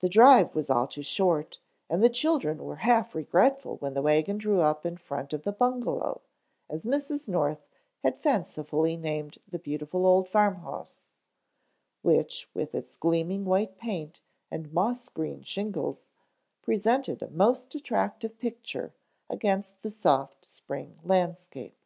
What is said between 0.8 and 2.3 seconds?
too short and the